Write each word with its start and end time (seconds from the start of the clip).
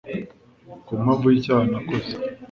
ku 0.85 0.91
mpamvu 1.01 1.25
y'icyaha 1.29 1.63
nakoze 1.71 2.11